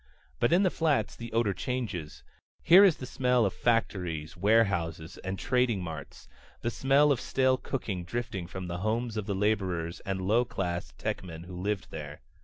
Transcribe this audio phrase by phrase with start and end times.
[0.39, 2.23] But in the Flats the odor changes.
[2.63, 6.27] Here is the smell of factories, warehouses, and trading marts;
[6.61, 10.91] the smell of stale cooking drifting from the homes of the laborers and lower class
[10.97, 12.21] techmen who live there.